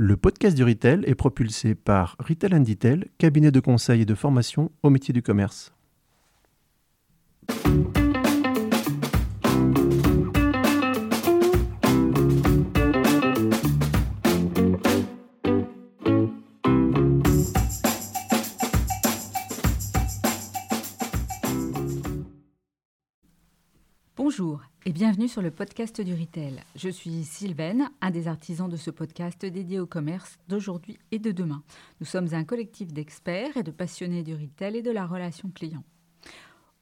[0.00, 4.14] Le podcast du Retail est propulsé par Retail and Detail, cabinet de conseil et de
[4.14, 5.72] formation au métier du commerce.
[24.98, 26.60] Bienvenue sur le podcast du Retail.
[26.74, 31.30] Je suis Sylvaine, un des artisans de ce podcast dédié au commerce d'aujourd'hui et de
[31.30, 31.62] demain.
[32.00, 35.84] Nous sommes un collectif d'experts et de passionnés du retail et de la relation client.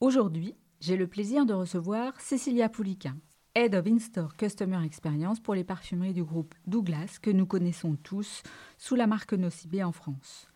[0.00, 3.18] Aujourd'hui, j'ai le plaisir de recevoir Cécilia Pouliquin,
[3.54, 8.42] Head of In-Store Customer Experience pour les parfumeries du groupe Douglas que nous connaissons tous
[8.78, 10.48] sous la marque Nocibé en France.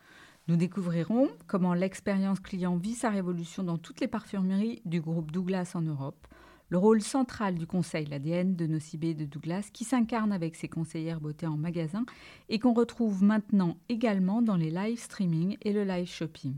[0.49, 5.73] Nous découvrirons comment l'expérience client vit sa révolution dans toutes les parfumeries du groupe Douglas
[5.75, 6.27] en Europe,
[6.71, 11.21] le rôle central du conseil, l'ADN de Nocibé de Douglas, qui s'incarne avec ses conseillères
[11.21, 12.07] beauté en magasin
[12.49, 16.55] et qu'on retrouve maintenant également dans les live streaming et le live shopping.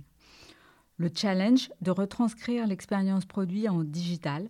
[0.98, 4.48] Le challenge de retranscrire l'expérience produit en digital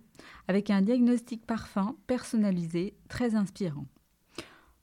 [0.49, 3.87] avec un diagnostic parfum personnalisé très inspirant.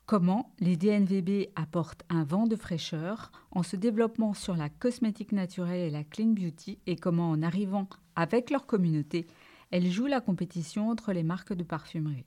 [0.05, 5.81] Comment les DNVB apportent un vent de fraîcheur en se développant sur la cosmétique naturelle
[5.81, 9.27] et la clean beauty et comment en arrivant avec leur communauté
[9.71, 12.25] elle joue la compétition entre les marques de parfumerie.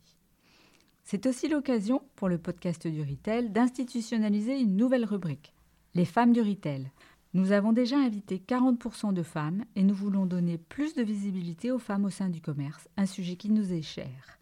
[1.05, 5.53] C'est aussi l'occasion pour le podcast du Retail d'institutionnaliser une nouvelle rubrique,
[5.95, 6.91] les femmes du Retail.
[7.35, 11.79] Nous avons déjà invité 40% de femmes et nous voulons donner plus de visibilité aux
[11.79, 14.39] femmes au sein du commerce, un sujet qui nous est cher.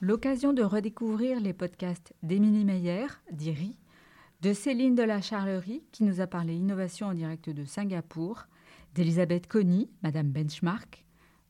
[0.00, 3.78] L'occasion de redécouvrir les podcasts d'Émilie Meyer, d'IRI,
[4.42, 8.46] de Céline de la Charlerie, qui nous a parlé innovation en direct de Singapour,
[8.94, 11.03] d'Elisabeth Conny, Madame Benchmark,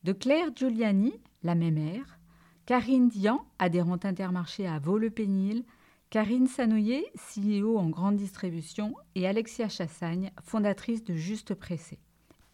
[0.04, 2.18] de Claire Giuliani, la mémère,
[2.66, 5.64] Karine Dian, adhérente intermarché à Vaux-le-Pénil,
[6.10, 11.98] Karine Sanoyer, CEO en grande distribution, et Alexia Chassagne, fondatrice de Juste Pressé.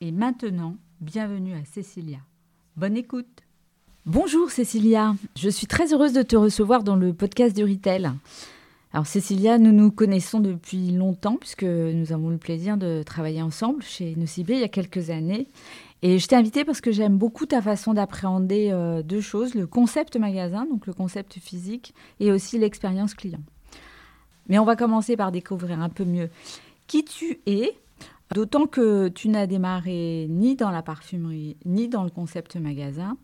[0.01, 2.19] Et maintenant, bienvenue à Cécilia.
[2.77, 3.43] Bonne écoute.
[4.07, 8.11] Bonjour Cécilia, je suis très heureuse de te recevoir dans le podcast du Retail.
[8.93, 13.83] Alors Cécilia, nous nous connaissons depuis longtemps puisque nous avons le plaisir de travailler ensemble
[13.83, 15.47] chez Nocibé il y a quelques années
[16.03, 19.67] et je t'ai invité parce que j'aime beaucoup ta façon d'appréhender euh, deux choses, le
[19.67, 23.43] concept magasin, donc le concept physique, et aussi l'expérience client.
[24.49, 26.31] Mais on va commencer par découvrir un peu mieux
[26.87, 27.75] qui tu es,
[28.33, 33.17] d'autant que tu n'as démarré ni dans la parfumerie, ni dans le concept magasin.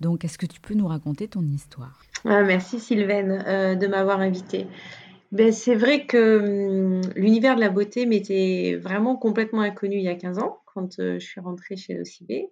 [0.00, 2.02] Donc, est-ce que tu peux nous raconter ton histoire?
[2.24, 4.66] Ah, Merci Sylvaine euh, de m'avoir invitée.
[5.30, 10.08] Ben, c'est vrai que hum, l'univers de la beauté m'était vraiment complètement inconnu il y
[10.08, 12.50] a 15 ans quand euh, je suis rentrée chez Nocibé,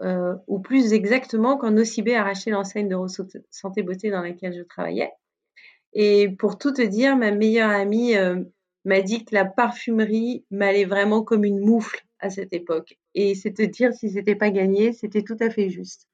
[0.00, 2.96] euh, ou plus exactement quand Nocibé a racheté l'enseigne de
[3.50, 5.10] Santé Beauté dans laquelle je travaillais.
[5.92, 8.42] Et pour tout te dire, ma meilleure amie euh,
[8.84, 12.96] m'a dit que la parfumerie m'allait vraiment comme une moufle à cette époque.
[13.14, 16.06] Et c'est te dire si c'était pas gagné, c'était tout à fait juste.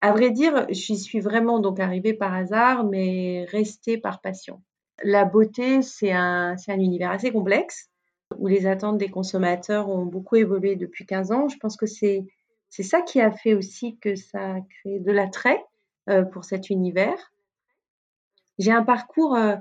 [0.00, 4.62] À vrai dire, j'y suis vraiment donc arrivée par hasard, mais restée par passion.
[5.02, 7.89] La beauté, c'est un, univers assez complexe
[8.38, 11.48] où les attentes des consommateurs ont beaucoup évolué depuis 15 ans.
[11.48, 12.26] Je pense que c'est
[12.70, 15.64] ça qui a fait aussi que ça a créé de l'attrait
[16.08, 17.32] euh, pour cet univers.
[18.58, 19.56] J'ai un parcours euh,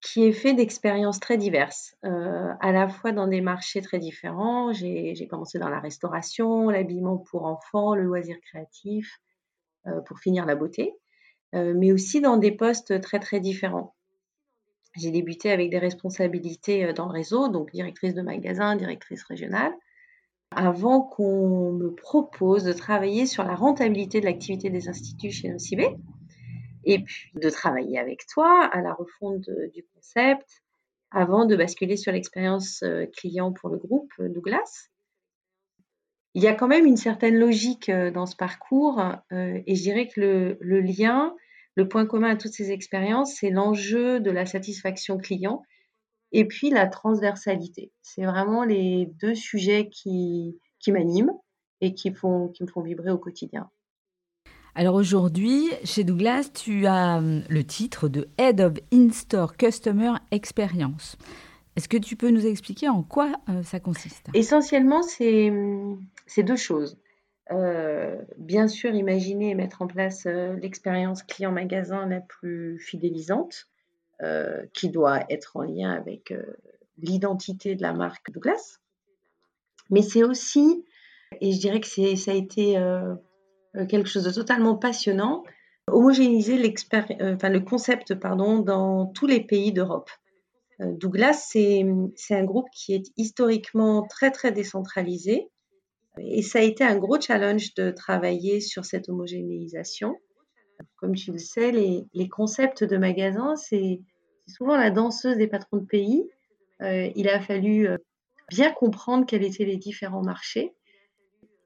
[0.00, 4.72] qui est fait d'expériences très diverses, euh, à la fois dans des marchés très différents.
[4.72, 9.18] J'ai commencé dans la restauration, l'habillement pour enfants, le loisir créatif,
[10.06, 10.94] pour finir la beauté,
[11.52, 13.96] mais aussi dans des postes très très différents.
[14.94, 19.72] J'ai débuté avec des responsabilités euh, dans le réseau, donc directrice de magasin, directrice régionale,
[20.50, 25.88] avant qu'on me propose de travailler sur la rentabilité de l'activité des instituts chez Nocibé,
[26.84, 30.62] et puis de travailler avec toi à la refonte du concept,
[31.10, 34.88] avant de basculer sur l'expérience euh, client pour le groupe euh, Douglas.
[36.34, 40.56] Il y a quand même une certaine logique dans ce parcours, et je dirais que
[40.58, 41.36] le lien
[41.74, 45.62] le point commun à toutes ces expériences, c'est l'enjeu de la satisfaction client
[46.32, 47.92] et puis la transversalité.
[48.02, 51.32] C'est vraiment les deux sujets qui, qui m'animent
[51.80, 53.70] et qui, font, qui me font vibrer au quotidien.
[54.74, 61.16] Alors aujourd'hui, chez Douglas, tu as hum, le titre de Head of In-Store Customer Experience.
[61.76, 64.28] Est-ce que tu peux nous expliquer en quoi euh, ça consiste?
[64.32, 66.00] Essentiellement, c'est hum,
[66.38, 66.96] deux choses.
[67.52, 73.68] Euh, bien sûr, imaginer et mettre en place euh, l'expérience client-magasin la plus fidélisante,
[74.22, 76.32] euh, qui doit être en lien avec
[76.98, 78.78] l'identité de la marque Douglas.
[79.90, 80.84] Mais c'est aussi,
[81.40, 82.78] et je dirais que ça a été
[83.88, 85.44] quelque chose de totalement passionnant,
[85.88, 90.10] homogénéiser le concept dans tous les pays d'Europe.
[90.78, 91.84] Douglas, c'est
[92.30, 95.50] un groupe qui est historiquement très très décentralisé
[96.18, 100.18] et ça a été un gros challenge de travailler sur cette homogénéisation.
[100.96, 104.00] Comme tu le sais, les, concepts de magasins, c'est
[104.46, 106.28] souvent la danseuse des patrons de pays.
[106.82, 107.96] Euh, il a fallu euh,
[108.50, 110.74] bien comprendre quels étaient les différents marchés,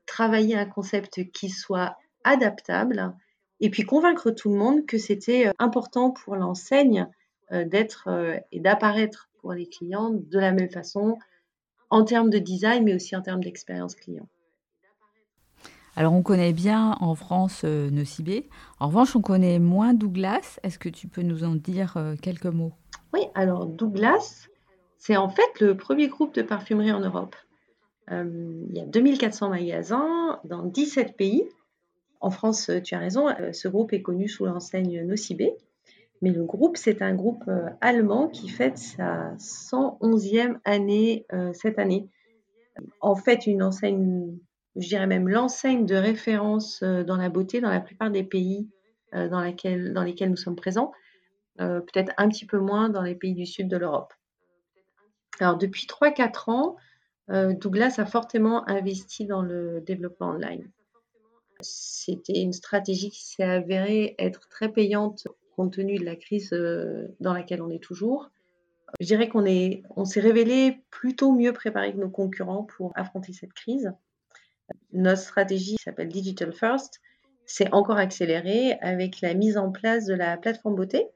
[0.05, 3.15] travailler un concept qui soit adaptable
[3.61, 7.09] et puis convaincre tout le monde que c'était euh, important pour l'enseigne
[7.53, 8.09] d'être
[8.51, 11.17] et d'apparaître pour les clients de la même façon
[11.91, 14.29] en termes de design mais aussi en termes d'expérience client.
[15.99, 18.51] Alors on connaît bien en France euh, Nocibé.
[18.81, 20.61] En revanche, on connaît moins Douglas.
[20.63, 22.75] Est-ce que tu peux nous en dire euh, quelques mots?
[23.15, 24.47] Oui, alors Douglas,
[24.99, 27.35] c'est en fait le premier groupe de parfumerie en Europe.
[28.11, 31.45] Euh, il y a 2400 magasins dans 17 pays.
[32.21, 35.55] En France, tu as raison, ce groupe est connu sous l'enseigne Nocibé.
[36.21, 37.45] Mais le groupe, c'est un groupe
[37.81, 42.09] allemand qui fête sa 111e année cette année.
[43.03, 44.39] En fait, une enseigne
[44.77, 48.69] je dirais même l'enseigne de référence euh, dans la beauté dans la plupart des pays
[49.15, 50.93] euh, dans, lesquels nous sommes présents,
[51.61, 54.13] euh, peut-être un petit peu moins dans les pays du sud de l'Europe.
[55.41, 56.77] Alors depuis 3-4 ans,
[57.29, 60.71] Douglas a fortement investi dans le développement online.
[61.61, 65.27] C'était une stratégie qui s'est avérée être très payante
[65.57, 66.51] compte tenu de la crise
[67.19, 68.31] dans laquelle on est toujours.
[69.01, 69.45] Je dirais qu'on
[69.97, 73.93] on s'est révélé plutôt mieux préparé que nos concurrents pour affronter cette crise.
[74.97, 77.01] Notre stratégie s'appelle Digital First
[77.45, 81.07] s'est encore accélérée avec la mise en place de la plateforme beauté.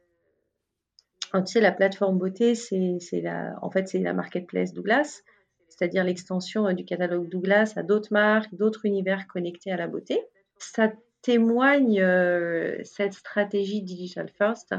[1.33, 5.23] tu sais, la plateforme beauté, c'est la, c'est marketplace Douglas,
[5.69, 10.21] c'est-à-dire l'extension euh, du catalogue Douglas à d'autres marques, d'autres univers connectés à la beauté.
[10.59, 10.93] Ça
[11.23, 14.75] témoigne, euh, cette stratégie Digital First,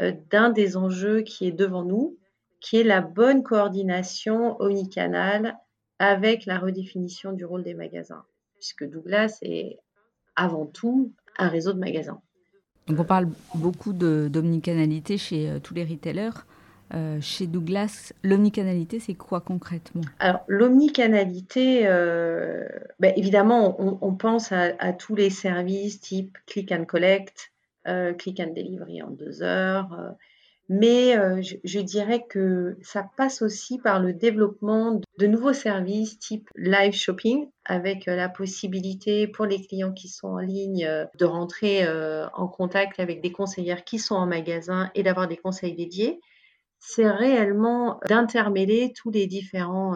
[0.00, 2.18] euh, d'un des enjeux qui est devant nous,
[2.60, 5.58] qui est la bonne coordination omnicanal
[5.98, 8.24] avec la redéfinition du rôle des magasins,
[8.62, 9.80] puisque Douglas est
[10.36, 12.20] avant tout un réseau de magasins.
[12.86, 16.46] Donc on parle beaucoup d'omnicanalité chez euh, tous les retailers.
[16.94, 20.02] Euh, chez Douglas, l'omnicanalité, c'est quoi concrètement?
[20.20, 22.68] Alors, l'omnicanalité, euh,
[23.00, 27.50] ben, évidemment, on, pense à, tous les services type click and collect,
[28.18, 30.14] click and delivery en deux heures,
[30.68, 36.48] mais euh, je, dirais que ça passe aussi par le développement de nouveaux services type
[36.56, 41.24] live shopping avec euh, la possibilité pour les clients qui sont en ligne euh, de
[41.24, 41.86] rentrer
[42.34, 46.20] en contact avec des conseillères qui sont en magasin et d'avoir des conseils dédiés.
[46.84, 49.94] C'est réellement d'intermêler tous les différents,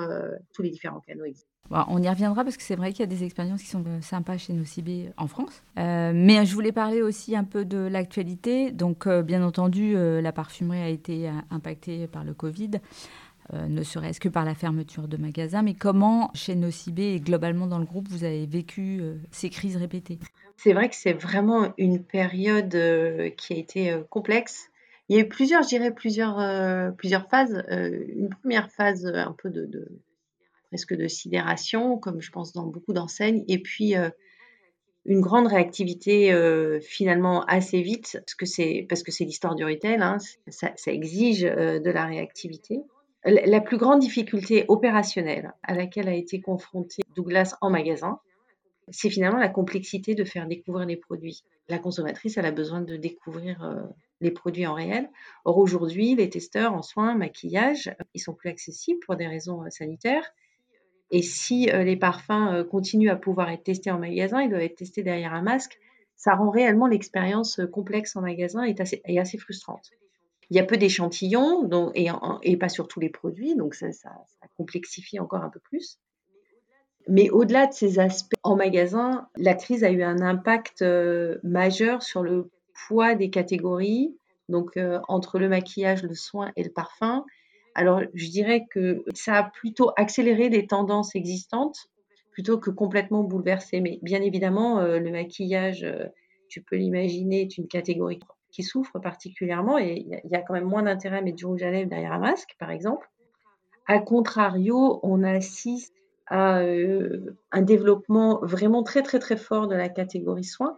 [0.54, 1.56] tous les différents canaux existants
[1.88, 4.00] on y reviendra parce que c'est vrai qu'il y a des expériences qui sont euh,
[4.00, 5.62] sympas chez Nocibé en France.
[5.78, 8.70] Euh, mais je voulais parler aussi un peu de l'actualité.
[8.70, 12.72] Donc, euh, bien entendu, la parfumerie a été impactée par le Covid,
[13.52, 15.62] ne serait-ce que par la fermeture de magasins.
[15.62, 19.00] Mais comment, chez Nocibé et globalement dans le groupe, vous avez vécu
[19.30, 20.18] ces crises répétées?
[20.56, 22.76] C'est vrai que c'est vraiment une période
[23.36, 24.70] qui a été complexe.
[25.08, 27.64] Il y a eu plusieurs, je dirais, plusieurs, plusieurs phases.
[27.70, 29.88] une première phase un peu de
[30.68, 34.10] presque de sidération, comme je pense dans beaucoup d'enseignes, et puis euh,
[35.04, 39.64] une grande réactivité euh, finalement assez vite, parce que c'est parce que c'est l'histoire du
[39.64, 40.18] retail, hein,
[40.48, 42.80] ça, exige euh, de la réactivité.
[43.24, 48.20] La plus grande difficulté opérationnelle à laquelle a été confronté Douglas en magasin,
[48.88, 51.42] c'est finalement la complexité de faire découvrir les produits.
[51.68, 53.88] La consommatrice, elle a besoin de découvrir
[54.20, 55.08] les produits en réel.
[55.44, 60.32] Or, aujourd'hui, les testeurs en soins, maquillage, ils sont plus accessibles pour des raisons sanitaires.
[61.10, 64.62] Et si euh, les parfums euh, continuent à pouvoir être testés en magasin, ils doivent
[64.62, 65.78] être testés derrière un masque.
[66.16, 69.90] Ça rend réellement l'expérience euh, complexe en magasin et assez, frustrante.
[70.50, 73.88] Il y a peu d'échantillons et, pas sur tous les produits, donc ça,
[74.56, 75.98] complexifie encore un peu plus.
[77.08, 80.84] Mais au-delà de ces aspects en magasin, la crise a eu un impact
[81.42, 82.50] majeur sur le
[82.86, 84.16] poids des catégories,
[84.48, 87.24] donc entre le maquillage, le soin et le parfum,
[87.76, 91.90] alors, je dirais que ça a plutôt accéléré des tendances existantes
[92.30, 93.82] plutôt que complètement bouleversé.
[93.82, 96.06] Mais bien évidemment, euh, le maquillage, euh,
[96.48, 98.18] tu peux l'imaginer, est une catégorie
[98.50, 101.62] qui souffre particulièrement et il y, a quand même moins d'intérêt à mettre du rouge
[101.62, 103.10] à lèvres derrière un masque, par exemple.
[103.86, 105.94] A contrario, on assiste
[106.26, 110.76] à euh, un développement vraiment très très très fort de la catégorie soins.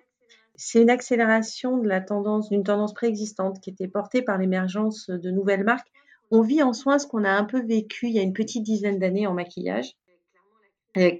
[0.56, 5.30] C'est une accélération de la tendance, d'une tendance préexistante qui était portée par l'émergence de
[5.30, 5.90] nouvelles marques
[6.30, 8.62] on vit en soins ce qu'on a un peu vécu il y a une petite
[8.62, 9.94] dizaine d'années en maquillage.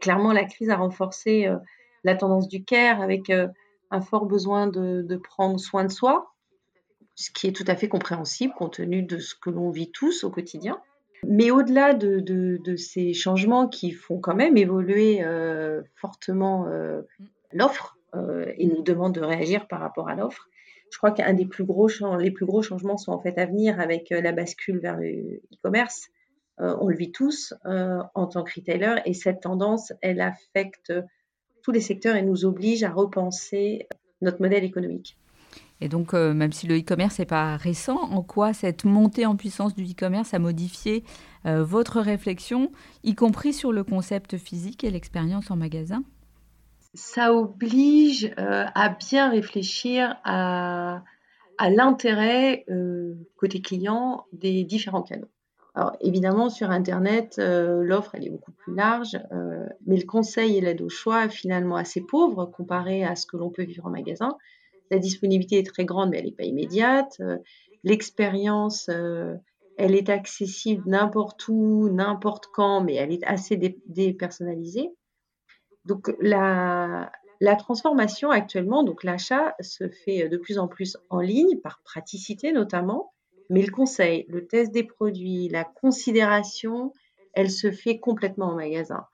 [0.01, 1.57] clairement, la crise a renforcé euh,
[2.05, 3.49] la tendance du care avec euh,
[3.91, 6.35] un fort besoin de, prendre soin de soi.
[7.15, 10.25] ce qui est tout à fait compréhensible compte tenu de ce que l'on vit tous
[10.25, 10.81] au quotidien.
[11.27, 17.03] Mais au-delà de, ces changements qui font quand même évoluer euh, fortement euh,
[17.53, 20.49] l'offre euh, et nous demandent de réagir par rapport à l'offre,
[20.91, 23.79] je crois qu'un des plus gros, les plus gros changements sont en fait à venir
[23.79, 26.09] avec la bascule vers le e-commerce.
[26.59, 30.95] on le vit tous en tant que retailer et cette tendance, elle affecte
[31.63, 33.87] tous les secteurs et nous oblige à repenser
[34.23, 35.19] notre modèle économique.
[35.81, 39.37] Et donc, euh, même si le e-commerce n'est pas récent, en quoi cette montée en
[39.37, 41.05] puissance du e-commerce a modifié
[41.47, 42.73] euh, votre réflexion,
[43.05, 46.03] y compris sur le concept physique et l'expérience en magasin?
[46.95, 51.03] Ça oblige euh, à bien réfléchir à,
[51.61, 52.65] l'intérêt
[53.37, 55.29] côté client des différents canaux.
[55.75, 59.19] Alors évidemment, sur Internet, l'offre est beaucoup plus large,
[59.85, 63.37] mais le conseil et l'aide au choix est finalement assez pauvre comparé à ce que
[63.37, 64.37] l'on peut vivre en magasin
[64.91, 67.17] la disponibilité est très grande, mais elle n'est pas immédiate.
[67.21, 67.39] Euh,
[67.85, 69.35] l'expérience, euh,
[69.77, 74.91] elle est accessible n'importe où, n'importe quand, mais elle est assez dépersonnalisée.
[75.85, 77.11] Donc la,
[77.59, 83.13] transformation actuellement, donc l'achat se fait de plus en plus en ligne, par praticité notamment,
[83.51, 86.93] mais le conseil, le test des produits, la considération,
[87.33, 89.07] elle se fait complètement en magasin.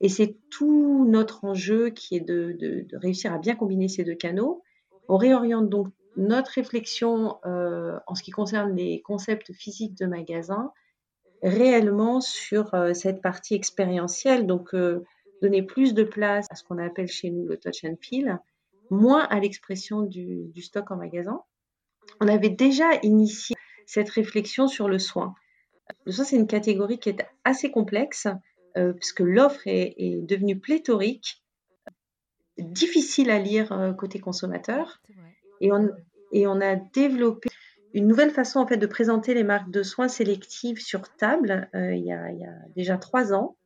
[0.00, 4.62] Et c'est tout notre enjeu qui est de, réussir à bien combiner ces deux canaux
[5.08, 10.72] on réoriente donc notre réflexion euh, en ce qui concerne les concepts physiques de magasin
[11.42, 15.04] réellement sur euh, cette partie expérientielle, donc euh,
[15.42, 18.38] donner plus de place à ce qu'on appelle chez nous le touch and feel,
[18.90, 21.42] moins à l'expression du, stock en magasin.
[22.20, 23.56] On avait déjà initié
[23.86, 25.34] cette réflexion sur le soin.
[26.06, 28.26] Le soin, c'est une catégorie qui est assez complexe,
[28.96, 31.43] puisque l'offre est devenue pléthorique
[32.74, 35.00] difficile à lire euh, côté consommateur.
[35.60, 35.90] Et on,
[36.32, 37.48] et on a développé
[37.94, 41.94] une nouvelle façon en fait de présenter les marques de soins sélectives sur table euh,
[41.94, 43.56] il, y a, il, y a, déjà trois ans,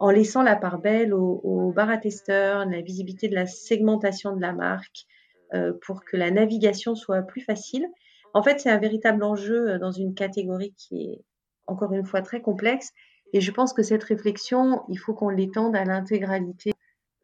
[0.00, 4.34] en laissant la part belle aux, aux bar à testeurs, la visibilité de la segmentation
[4.34, 5.06] de la marque,
[5.54, 7.86] euh, pour que la navigation soit plus facile.
[8.34, 11.24] En fait, c'est un véritable enjeu dans une catégorie qui est
[11.66, 12.92] encore une fois très complexe.
[13.32, 16.72] Et je pense que cette réflexion, il faut qu'on l'étende à l'intégralité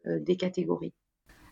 [0.07, 0.93] euh, des catégories.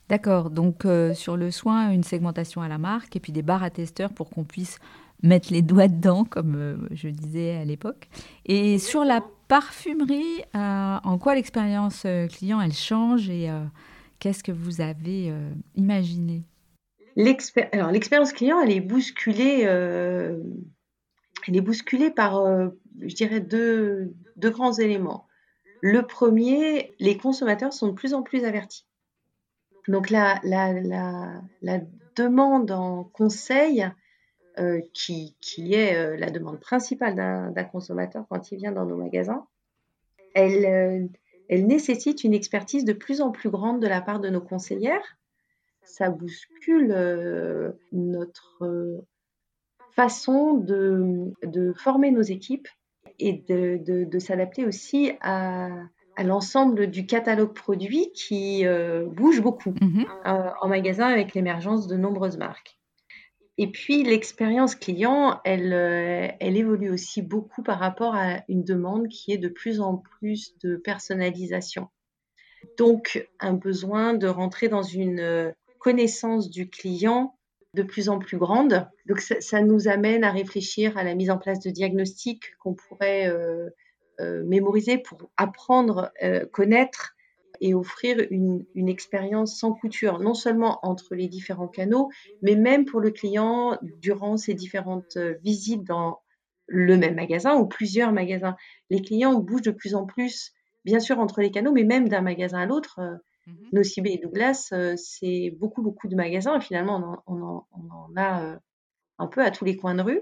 [0.09, 3.63] D'accord, donc euh, sur le soin, une segmentation à la marque et puis des barres
[3.63, 4.79] à testeurs pour qu'on puisse
[5.23, 8.09] mettre les doigts dedans, comme euh, je disais à l'époque.
[8.45, 13.49] Et sur la parfumerie, en quoi l'expérience client, elle change et
[14.19, 15.31] qu'est-ce que vous avez
[15.75, 16.41] imaginé?
[17.15, 22.43] L'expérience client, elle est bousculée, elle est bousculée par,
[22.99, 25.27] je dirais, deux grands éléments.
[25.81, 28.87] Le premier, les consommateurs sont de plus en plus avertis.
[29.87, 30.39] Donc la,
[32.15, 33.89] demande en conseil,
[34.59, 35.35] euh, qui,
[35.73, 39.47] est euh, la demande principale d'un consommateur quand il vient dans nos magasins,
[40.35, 41.07] elle, euh,
[41.49, 45.17] elle, nécessite une expertise de plus en plus grande de la part de nos conseillères.
[45.83, 49.03] Ça bouscule notre
[49.91, 52.69] façon de former nos équipes
[53.19, 55.69] et de, s'adapter aussi à,
[56.21, 60.05] l'ensemble du catalogue produit qui euh, bouge beaucoup mhm.
[60.25, 62.77] euh, en magasin avec l'émergence de nombreuses marques.
[63.57, 69.07] Et puis l'expérience client, elle, euh, elle évolue aussi beaucoup par rapport à une demande
[69.07, 71.87] qui est de plus en plus de personnalisation.
[72.77, 77.37] Donc un besoin de rentrer dans une connaissance du client
[77.73, 78.87] de plus en plus grande.
[79.07, 83.29] Donc ça, nous amène à réfléchir à la mise en place de diagnostics qu'on pourrait
[84.19, 87.15] mémoriser pour apprendre, euh, connaître
[87.61, 92.09] et offrir une, une, expérience sans couture, non seulement entre les différents canaux,
[92.41, 96.19] mais même pour le client durant ses différentes visites dans
[96.67, 98.55] le même magasin ou plusieurs magasins.
[98.89, 100.53] Les clients bougent de plus en plus,
[100.85, 102.99] bien sûr, entre les canaux, mais même d'un magasin à l'autre.
[102.99, 103.19] Mmh
[103.73, 106.57] Nocibé et Douglas, euh, c'est beaucoup, beaucoup de magasins.
[106.57, 108.57] Et finalement, on en, a euh,
[109.19, 110.21] un peu à tous les coins de rue.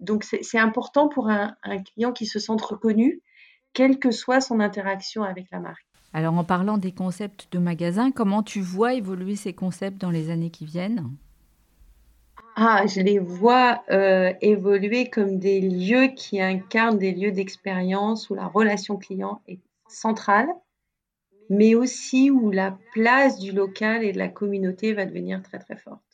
[0.00, 1.56] Donc, c'est important pour un,
[1.94, 3.20] client qui se sente reconnu,
[3.72, 5.86] quelle que soit son interaction avec la marque.
[6.12, 10.30] Alors, en parlant des concepts de magasins, comment tu vois évoluer ces concepts dans les
[10.30, 11.10] années qui viennent?
[12.56, 18.34] Ah, je les vois euh, évoluer comme des lieux qui incarnent des lieux d'expérience où
[18.34, 20.48] la relation client est centrale
[21.48, 25.76] mais aussi où la place du local et de la communauté va devenir très très
[25.76, 26.13] forte.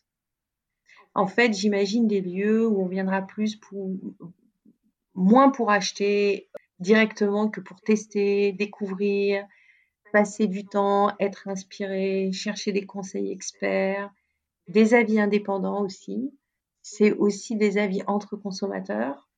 [1.14, 3.90] En fait, j'imagine des lieux où on viendra plus pour
[5.14, 6.49] moins pour acheter
[6.79, 9.47] directement que pour tester, découvrir,
[10.12, 14.11] passer du temps, être inspiré, chercher des conseils experts,
[14.69, 16.33] des avis indépendants aussi.
[16.83, 19.29] c'est aussi des avis entre consommateurs.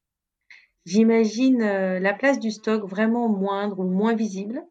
[0.85, 4.65] J'imagine euh, la place du stock vraiment moindre ou moins visible.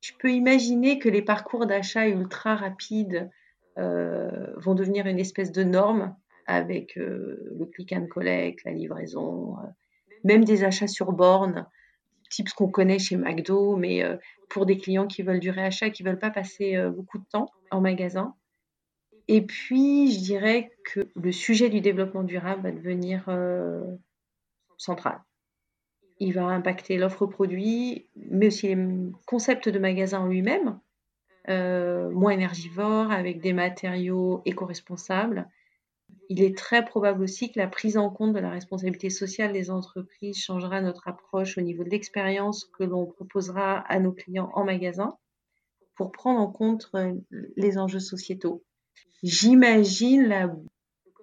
[0.00, 3.30] Je peux imaginer que les parcours d'achat ultra rapides
[3.76, 6.16] vont devenir une espèce de norme
[6.46, 9.56] avec euh, le click and collect, la livraison,
[10.24, 11.66] même des achats sur borne,
[12.30, 14.02] type ce qu'on connaît chez McDo, mais
[14.48, 17.50] pour des clients qui veulent du réachat, qui ne veulent pas passer beaucoup de temps
[17.70, 18.34] en magasin.
[19.28, 23.84] Et puis, je dirais que le sujet du développement durable va devenir euh,
[24.78, 25.20] central.
[26.20, 30.78] Il va impacter l'offre produit, mais aussi les concepts de magasin en lui-même,
[31.48, 35.48] euh, moins énergivores, avec des matériaux éco-responsables.
[36.28, 39.70] Il est très probable aussi que la prise en compte de la responsabilité sociale des
[39.70, 44.64] entreprises changera notre approche au niveau de l'expérience que l'on proposera à nos clients en
[44.64, 45.16] magasin
[45.94, 47.14] pour prendre en compte euh,
[47.56, 48.64] les enjeux sociétaux
[49.22, 50.50] j'imagine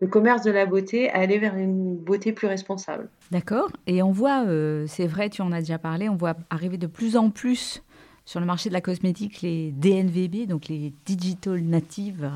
[0.01, 3.09] le commerce de la beauté aller vers une beauté plus responsable.
[3.31, 3.71] D'accord.
[3.87, 6.87] Et on voit, euh, c'est vrai, tu en as déjà parlé, on voit arriver de
[6.87, 7.83] plus en plus
[8.25, 12.31] sur le marché de la cosmétique les DNVB, donc les Digital Natives.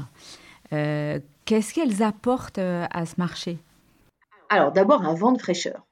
[0.73, 3.57] Euh, qu'est-ce qu'elles apportent euh, à ce marché?
[4.49, 5.85] Alors d'abord un vent de fraîcheur.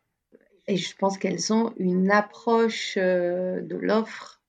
[0.67, 4.41] Et je pense qu'elles ont une approche de l'offre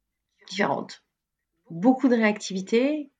[0.48, 1.02] différente.
[1.70, 3.10] Beaucoup de réactivité,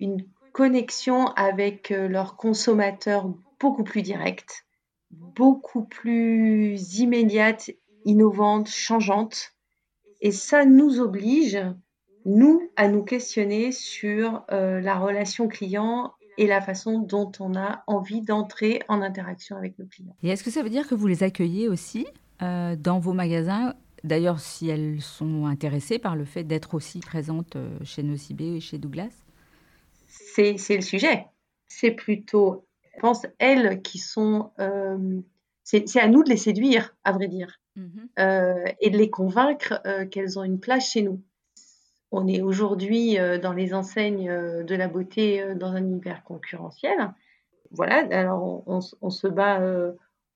[0.00, 3.28] une connexion avec euh, leurs consommateurs
[3.60, 4.66] beaucoup plus directe,
[5.10, 7.70] beaucoup plus immédiate,
[8.04, 9.53] innovante, changeante.
[10.24, 11.58] Et ça nous oblige,
[12.24, 17.84] nous, à nous questionner sur euh, la relation client et la façon dont on a
[17.86, 20.16] envie d'entrer en interaction avec nos clients.
[20.22, 22.06] Et est-ce que ça veut dire que vous les accueillez aussi
[22.40, 23.74] euh, dans vos magasins?
[24.02, 28.78] D'ailleurs, si elles sont intéressées par le fait d'être aussi présentes chez Nocibé et chez
[28.78, 29.12] Douglas?
[30.06, 31.26] C'est le sujet.
[31.68, 32.64] C'est plutôt,
[32.94, 34.52] je pense, elles qui sont.
[34.58, 35.20] Euh,
[35.64, 38.08] c'est à nous de les séduire, à vrai dire, mhm.
[38.18, 41.22] euh, et de les convaincre euh, qu'elles ont une place chez nous.
[42.10, 47.12] On est aujourd'hui dans les enseignes de la beauté dans un univers concurrentiel.
[47.72, 49.60] Voilà, alors on, se bat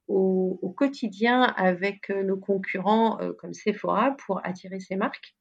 [0.08, 5.36] au, au, quotidien avec nos concurrents comme Sephora pour attirer ces marques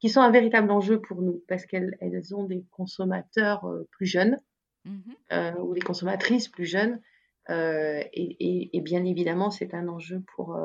[0.00, 4.06] qui sont un véritable enjeu pour nous parce qu'elles elles ont des consommateurs euh, plus
[4.06, 4.40] jeunes
[4.84, 4.98] mmh
[5.32, 7.00] euh, ou des consommatrices plus jeunes.
[7.50, 10.58] Euh, et, et, bien évidemment, c'est un enjeu pour,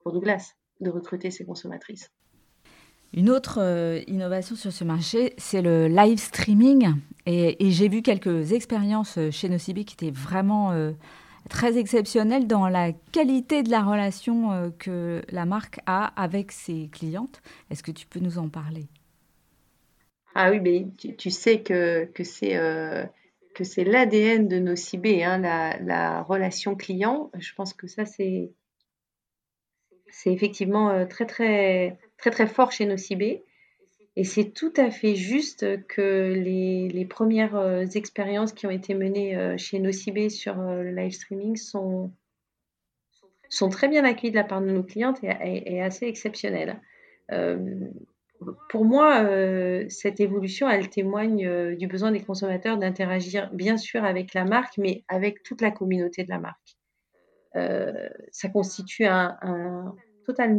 [0.00, 2.10] pour Douglas de recruter ces consommatrices.
[3.12, 3.60] Une autre
[4.08, 6.94] innovation sur ce marché, c'est le live streaming.
[7.26, 10.72] Et, et j'ai vu quelques expériences chez Nocibi qui étaient vraiment
[11.48, 16.88] très exceptionnel dans la qualité de la relation euh, que la marque a avec ses
[16.88, 17.42] clientes.
[17.70, 18.86] Est-ce que tu peux nous en parler?
[20.34, 22.56] Ah oui, mais tu, sais que, que c'est
[23.60, 27.30] euh, l'ADN de nos CB, hein, la, la, relation client.
[27.38, 28.52] Je pense que ça, c'est
[30.26, 33.42] effectivement euh, très, très, très, très fort chez nos CB.
[34.16, 39.36] Et c'est tout à fait juste que les, premières euh, expériences qui ont été menées
[39.36, 42.12] euh, chez Nocibé sur euh, le live streaming sont,
[43.48, 46.80] sont très bien accueillies de la part de nos clientes et, assez exceptionnelles.
[48.68, 49.26] Pour moi,
[49.88, 55.04] cette évolution, elle témoigne du besoin des consommateurs d'interagir bien sûr avec la marque, mais
[55.08, 56.76] avec toute la communauté de la marque.
[58.30, 60.58] ça constitue un, total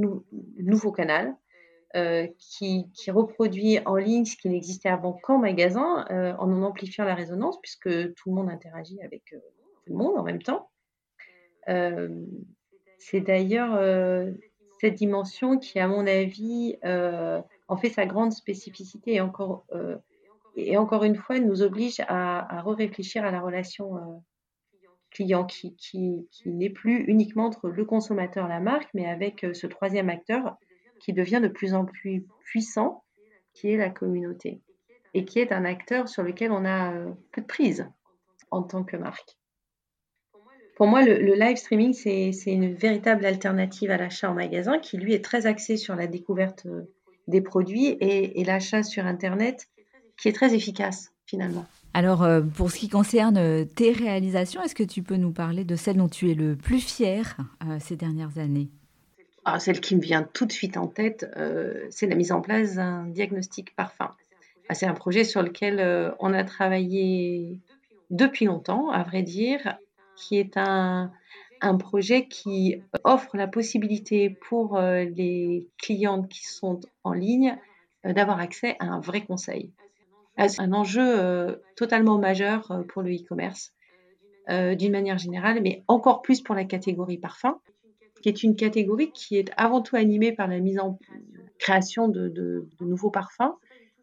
[0.58, 1.36] nouveau canal
[1.96, 7.06] euh, qui, reproduit en ligne ce qui n'existait avant qu'en magasin, euh, en en amplifiant
[7.06, 9.38] la résonance, puisque tout le monde interagit avec euh,
[9.86, 10.70] tout le monde en même temps.
[12.98, 13.80] c'est d'ailleurs
[14.82, 16.76] cette dimension qui, à mon avis,
[17.68, 19.66] en fait sa grande spécificité et encore,
[20.56, 24.24] et encore une fois nous oblige à, re-réfléchir à la relation
[25.12, 29.46] client qui, qui, qui n'est plus uniquement entre le consommateur et la marque, mais avec
[29.54, 30.58] ce troisième acteur
[31.00, 33.04] qui devient de plus en plus puissant,
[33.54, 34.62] qui est la communauté,
[35.14, 37.88] et qui est un acteur sur lequel on a euh, peu de prise
[38.52, 39.38] en tant que marque.
[40.76, 45.14] Pour moi, le, live streaming, c'est une véritable alternative à l'achat en magasin qui, lui,
[45.14, 46.92] est très axé sur la découverte euh,
[47.28, 49.68] des produits et, l'achat sur Internet
[50.18, 51.66] qui est très efficace finalement.
[51.94, 55.76] Alors, euh, pour ce qui concerne tes réalisations, est-ce que tu peux nous parler de
[55.76, 57.38] celle dont tu es le plus fier
[57.80, 58.70] ces dernières années?
[59.48, 62.42] Ah, celle qui me vient tout de suite en tête, euh, c'est la mise en
[62.42, 64.10] place d'un diagnostic parfum.
[64.70, 67.60] Ah, c'est un projet sur lequel euh, on a travaillé
[68.10, 69.78] depuis longtemps, à vrai dire,
[70.16, 71.12] qui est un,
[71.78, 77.58] projet qui offre la possibilité pour euh, les clientes qui sont en ligne
[78.04, 79.72] d'avoir accès à un vrai conseil.
[80.38, 83.74] C'est un enjeu totalement majeur pour le e-commerce
[84.48, 87.60] d'une manière générale, mais encore plus pour la catégorie parfum,
[88.22, 91.00] qui est une catégorie qui est avant tout animée par la mise en
[91.58, 93.56] création de, de nouveaux parfums,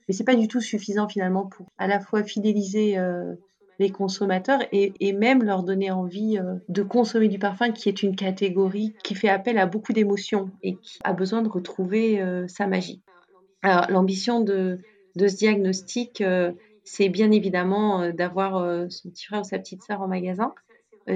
[0.08, 2.98] mais c'est pas du tout suffisant finalement pour à la fois fidéliser
[3.78, 8.16] les consommateurs et, même leur donner envie euh, de consommer du parfum, qui est une
[8.16, 12.66] catégorie qui fait appel à beaucoup d'émotions et qui a besoin de retrouver euh, sa
[12.66, 13.02] magie.
[13.62, 14.80] Alors, l'ambition de,
[15.16, 16.52] ce diagnostic, euh,
[16.84, 20.52] c'est bien évidemment d'avoir son petit frère ou sa petite sœur en magasin.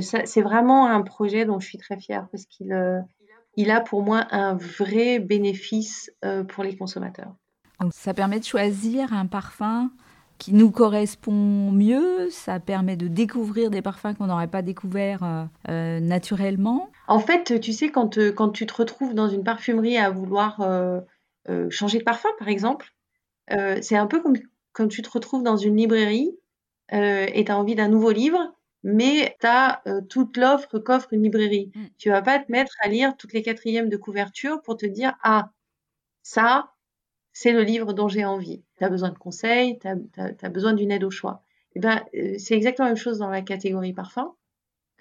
[0.00, 3.04] c'est vraiment un projet dont je suis très fière parce qu'il
[3.56, 6.12] il a pour moi un vrai bénéfice
[6.48, 7.34] pour les consommateurs.
[7.80, 9.90] Donc, ça permet de choisir un parfum
[10.38, 12.28] qui nous correspond mieux.
[12.30, 16.90] Ça permet de découvrir des parfums qu'on n'aurait pas découverts euh, euh, naturellement.
[17.08, 20.60] En fait, tu sais, quand, euh, quand tu te retrouves dans une parfumerie à vouloir
[21.70, 22.92] changer de parfum, par exemple,
[23.48, 24.36] c'est un peu comme
[24.72, 26.36] quand tu te retrouves dans une librairie
[26.90, 31.70] et tu as envie d'un nouveau livre, mais tu as toute l'offre qu'offre une librairie.
[31.72, 31.88] Tu mm.
[31.98, 35.14] Tu vas pas te mettre à lire toutes les quatrièmes de couverture pour te dire,
[35.22, 35.50] ah,
[36.22, 36.72] ça,
[37.38, 38.64] c'est le livre dont j'ai envie.
[38.78, 41.42] Tu as besoin de conseils, tu as, besoin d'une aide au choix.
[41.74, 44.34] Et eh ben, euh, c'est exactement la même chose dans la catégorie parfum.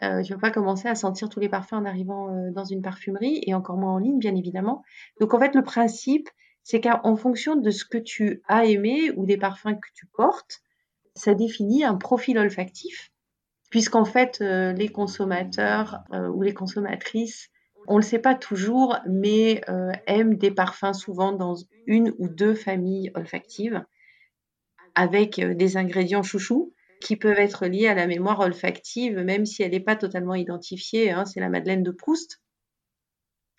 [0.03, 2.65] Euh, tu ne vas pas commencer à sentir tous les parfums en arrivant euh, dans
[2.65, 4.83] une parfumerie et encore moins en ligne, bien évidemment.
[5.21, 6.29] Donc en fait, le principe,
[6.61, 10.59] c'est qu'en fonction de ce que tu as aimé ou des parfums que tu portes,
[11.15, 13.13] ça définit un profil olfactif,
[13.69, 17.49] puisqu'en fait, les consommateurs ou les consommatrices
[17.87, 22.27] on ne le sait pas toujours, mais euh, aiment des parfums souvent dans une ou
[22.27, 23.83] deux familles olfactives
[24.95, 29.61] avec euh, des ingrédients chouchous qui peuvent être liés à la mémoire olfactive, même si
[29.61, 31.11] elle n'est pas totalement identifiée.
[31.11, 32.41] Hein, c'est la Madeleine de Proust.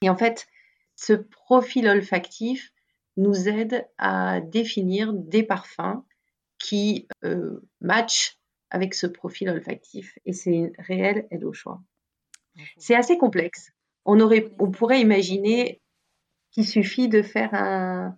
[0.02, 0.46] Et en fait,
[0.96, 2.72] ce profil olfactif
[3.16, 6.02] nous aide à définir des parfums
[6.58, 8.38] qui euh, matchent
[8.70, 10.18] avec ce profil olfactif.
[10.24, 11.80] Et c'est une réelle aide au choix.
[12.78, 13.70] C'est assez complexe
[14.06, 15.80] on, aurait, on pourrait imaginer
[16.52, 18.16] qu'il suffit de faire un,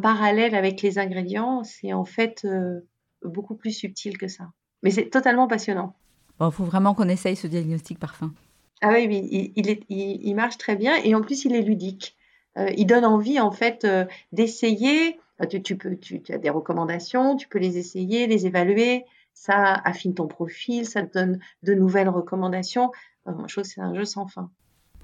[0.00, 1.62] parallèle avec les ingrédients.
[1.64, 2.80] C'est en fait euh,
[3.22, 4.50] beaucoup plus subtil que ça.
[4.82, 5.94] Mais c'est totalement passionnant.
[6.40, 8.32] Il faut vraiment qu'on essaye ce diagnostic parfum.
[8.80, 12.16] Ah oui, il, marche très bien et en plus il est ludique.
[12.56, 15.18] Euh, il donne envie en fait euh, d'essayer.
[15.64, 19.04] Tu, peux, tu, as des recommandations, tu peux les essayer, les évaluer.
[19.32, 22.92] Ça affine ton profil, ça te donne de nouvelles recommandations.
[23.26, 24.50] je trouve c'est un jeu sans fin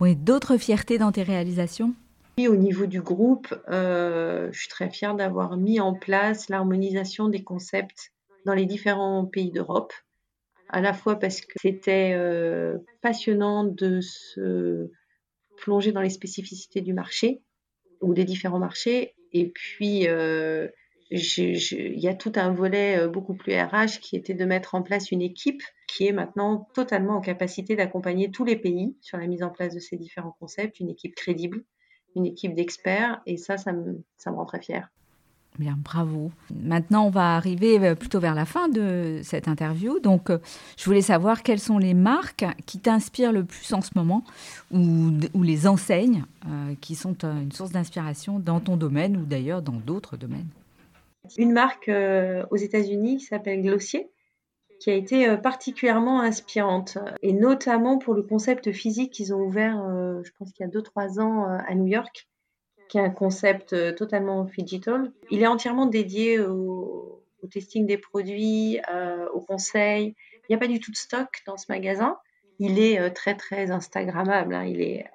[0.09, 1.95] d'autres fiertés dans tes réalisations?
[2.39, 7.45] Au niveau du groupe, euh, je suis très fière d'avoir mis en place l'harmonisation des
[7.45, 8.13] concepts
[8.47, 9.93] dans les différents pays d'Europe,
[10.71, 14.91] à la fois parce que c'était euh, passionnant de se
[15.59, 17.43] plonger dans les spécificités du marché
[18.01, 20.69] ou des différents marchés, et puis euh,
[21.11, 24.83] il y a tout un volet euh, beaucoup plus RH qui était de mettre en
[24.83, 29.27] place une équipe qui est maintenant totalement en capacité d'accompagner tous les pays sur la
[29.27, 31.65] mise en place de ces différents concepts, une équipe crédible,
[32.15, 34.89] une équipe d'experts, et ça, ça me, rend très fière.
[35.59, 36.31] Bien, bravo.
[36.55, 39.99] Maintenant, on va arriver euh, plutôt vers la fin de cette interview.
[39.99, 40.39] Donc, euh,
[40.77, 44.23] je voulais savoir quelles sont les marques qui t'inspirent le plus en ce moment
[44.71, 46.25] ou les enseignes
[46.81, 50.47] qui sont une source d'inspiration dans ton domaine ou d'ailleurs dans d'autres domaines
[51.37, 54.11] une marque euh, aux États-Unis qui s'appelle Glossier,
[54.81, 59.83] qui a été euh, particulièrement inspirante, et notamment pour le concept physique qu'ils ont ouvert,
[59.83, 62.29] euh, je pense qu'il y a 2-3 ans à New York,
[62.89, 65.13] qui est un concept totalement digital.
[65.31, 68.81] Il est entièrement dédié au, testing des produits,
[69.33, 70.17] au conseil.
[70.43, 72.19] Il n'y a pas du tout de stock dans ce magasin.
[72.59, 74.57] Il est très très Instagrammable.
[74.57, 74.65] Hein.
[74.65, 75.07] Il, est,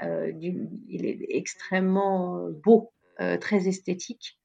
[0.87, 2.93] il est extrêmement beau,
[3.41, 4.39] très esthétique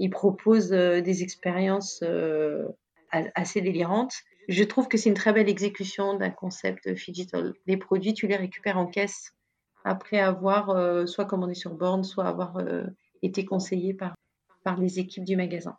[0.00, 2.66] il propose euh, des expériences euh,
[3.12, 4.14] assez délirantes.
[4.48, 7.52] Je trouve que c'est une très belle exécution d'un concept digital.
[7.66, 9.32] Les produits, tu les récupères en caisse
[9.84, 12.58] après avoir euh, soit commandé sur borne, soit avoir
[13.22, 14.14] été conseillé par,
[14.64, 15.76] par les équipes du magasin.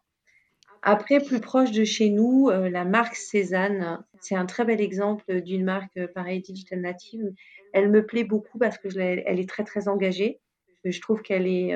[0.83, 5.63] Après, plus proche de chez nous, la marque Cézanne, c'est un très bel exemple d'une
[5.63, 7.33] marque pareil digital native.
[7.73, 10.39] Elle me plaît beaucoup parce que elle est très très engagée.
[10.83, 11.75] Je trouve qu'elle est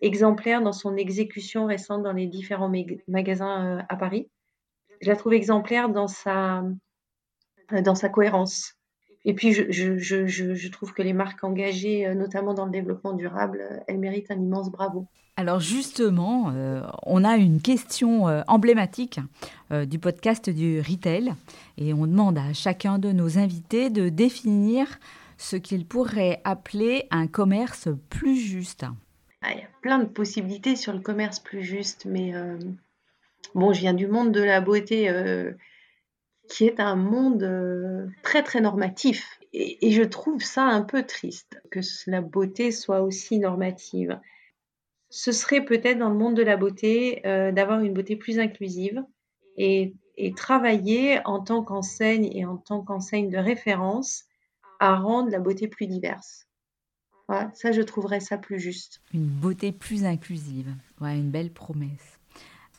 [0.00, 2.72] exemplaire dans son exécution récente dans les différents
[3.08, 4.28] magasins euh, à Paris.
[5.00, 6.64] Je la trouve exemplaire dans sa,
[7.72, 8.74] euh, dans sa cohérence.
[9.24, 12.70] Et puis, je, je, je, je, trouve que les marques engagées, euh, notamment dans le
[12.70, 15.06] développement durable, elles méritent un immense bravo.
[15.36, 16.52] Alors justement,
[17.02, 19.18] on a une question emblématique
[19.72, 21.34] du podcast du Retail
[21.76, 24.86] et on demande à chacun de nos invités de définir
[25.36, 28.86] ce qu'il pourrait appeler un commerce plus juste.
[29.46, 32.56] Ah, il y a plein de possibilités sur le commerce plus juste, mais euh,
[33.54, 35.52] bon, je viens du monde de la beauté euh,
[36.48, 39.38] qui est un monde euh, très très normatif.
[39.52, 44.18] Et, je trouve ça un peu triste que la beauté soit aussi normative.
[45.10, 49.04] Ce serait peut-être dans le monde de la beauté d'avoir une beauté plus inclusive
[49.58, 49.94] et,
[50.36, 54.24] travailler en tant qu'enseigne et en tant qu'enseigne de référence
[54.80, 56.48] à rendre la beauté plus diverse.
[57.54, 59.00] Ça, je trouverais ça plus juste.
[59.12, 60.68] Une beauté plus inclusive.
[61.00, 62.18] Ouais, une belle promesse.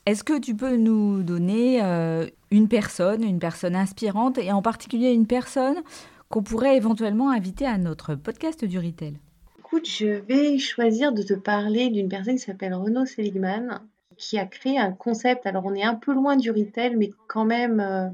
[0.06, 5.12] Est-ce que tu peux nous donner euh, une personne, une personne inspirante, et en particulier
[5.12, 5.82] une personne
[6.30, 9.18] qu'on pourrait éventuellement inviter à notre podcast du retail
[9.60, 13.82] Écoute, je vais choisir de te parler d'une personne qui s'appelle Renaud Seligman,
[14.16, 15.48] qui a créé un concept.
[15.48, 18.08] Alors, on est un peu loin du retail, mais quand même, euh,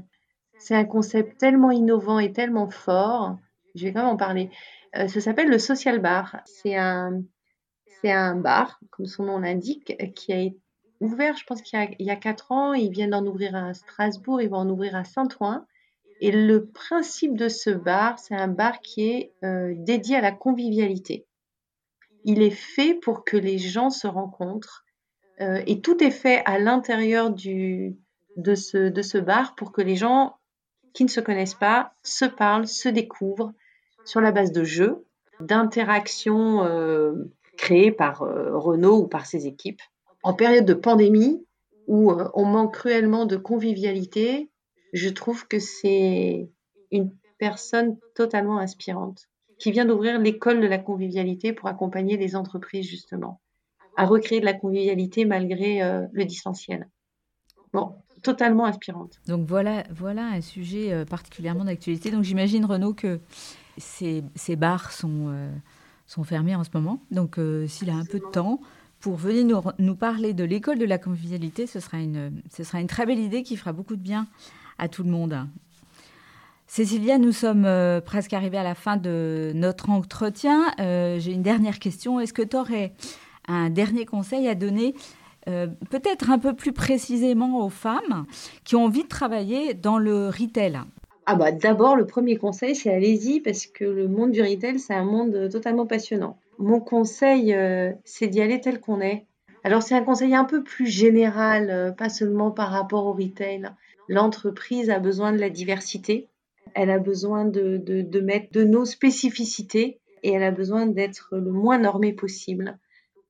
[0.58, 3.36] c'est un concept tellement innovant et tellement fort.
[3.74, 4.50] Je vais quand même en parler.
[4.96, 6.40] Euh, ça s'appelle le Social Bar.
[6.44, 7.22] C'est un,
[8.00, 10.58] c'est un bar, comme son nom l'indique, qui a été
[11.00, 12.72] ouvert, je pense qu'il y a, quatre ans.
[12.74, 15.66] Ils viennent d'en ouvrir à Strasbourg, ils vont en ouvrir à Saint-Ouen.
[16.20, 20.30] Et le principe de ce bar, c'est un bar qui est euh, dédié à la
[20.30, 21.26] convivialité.
[22.24, 24.84] Il est fait pour que les gens se rencontrent
[25.40, 29.96] euh, et tout est fait à l'intérieur de ce, de ce bar pour que les
[29.96, 30.36] gens
[30.94, 33.52] qui ne se connaissent pas se parlent, se découvrent
[34.04, 35.04] sur la base de jeux,
[35.40, 37.14] d'interactions euh,
[37.56, 39.82] créées par Renault ou par ses équipes
[40.22, 41.44] en période de pandémie
[41.86, 44.50] où euh, on manque cruellement de convivialité,
[44.92, 46.48] je trouve que c'est
[46.90, 52.86] une personne totalement inspirante qui vient d'ouvrir l'école de la convivialité pour accompagner les entreprises
[52.86, 53.40] justement
[53.96, 56.88] à recréer de la convivialité malgré euh, le distanciel.
[57.72, 59.20] Bon, totalement inspirante.
[59.26, 62.10] Donc voilà, voilà un sujet euh, particulièrement d'actualité.
[62.10, 63.20] Donc j'imagine Renaud que
[63.78, 65.34] ces, ces bars sont,
[66.06, 67.00] sont fermés en ce moment.
[67.10, 68.60] Donc s'il a un peu de temps,
[69.02, 71.66] pour venir nous, parler de l'école de la convivialité.
[71.66, 74.28] Ce sera, une, ce sera une très belle idée qui fera beaucoup de bien
[74.78, 75.36] à tout le monde.
[76.68, 80.72] Cécilia, nous sommes euh, presque arrivés à la fin de notre entretien.
[80.78, 82.20] Euh, j'ai une dernière question.
[82.20, 82.94] Est-ce que tu aurais
[83.48, 84.94] un dernier conseil à donner,
[85.48, 88.24] euh, peut-être un peu plus précisément aux femmes
[88.64, 90.80] qui ont envie de travailler dans le retail?
[91.26, 94.94] Ah bah d'abord le premier conseil c'est allez-y parce que le monde du retail c'est
[94.94, 96.38] un monde totalement passionnant.
[96.58, 99.26] Mon conseil, euh, c'est d'y aller tel qu'on est.
[99.64, 103.70] Alors c'est un conseil un peu plus général, euh, pas seulement par rapport au retail.
[104.08, 106.28] L'entreprise a besoin de la diversité,
[106.74, 111.50] elle a besoin de, de, mettre de nos spécificités et elle a besoin d'être le
[111.50, 112.78] moins normée possible.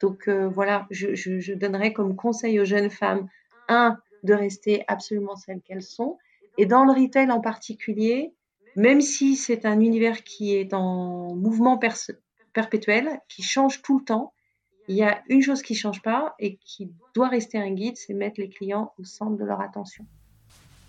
[0.00, 3.28] Donc euh, voilà, je, je, je donnerais comme conseil aux jeunes femmes,
[3.68, 6.18] un, de rester absolument celles qu'elles sont.
[6.58, 8.34] Et dans le retail en particulier,
[8.76, 11.78] même si c'est un univers qui est en mouvement
[12.52, 14.32] perpétuel, qui change tout le temps.
[14.88, 17.96] Il y a une chose qui ne change pas et qui doit rester un guide,
[17.96, 20.04] c'est mettre les clients au centre de leur attention.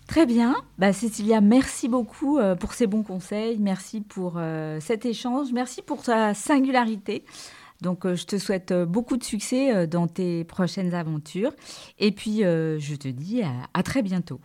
[0.06, 0.54] Très bien.
[0.78, 3.58] Bah, Cécilia, merci beaucoup euh, pour ces bons conseils.
[3.58, 5.52] Merci pour euh, cet échange.
[5.52, 7.24] Merci pour ta singularité.
[7.80, 11.52] Donc, euh, je te souhaite beaucoup de succès dans tes prochaines aventures.
[11.98, 14.40] Et puis, je te dis à, très bientôt.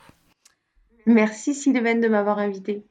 [1.06, 2.84] Merci Sylvain de m'avoir invité.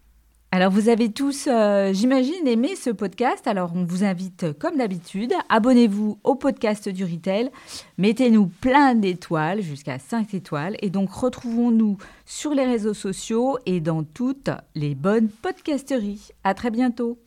[0.50, 3.46] Alors vous avez tous, euh, j'imagine, aimé ce podcast.
[3.46, 7.50] Alors on vous invite, comme d'habitude, abonnez-vous au podcast du Retail.
[7.98, 10.76] Mettez-nous plein d'étoiles, jusqu'à 5 étoiles.
[10.80, 16.28] Et donc retrouvons-nous sur les réseaux sociaux et dans toutes les bonnes podcasteries.
[16.44, 17.18] À très bientôt.